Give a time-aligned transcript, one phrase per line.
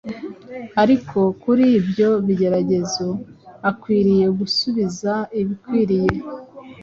[0.83, 3.07] ariko kuri ibyo bigeragezo
[3.69, 6.05] akwiriye gusubiza ibikwiye: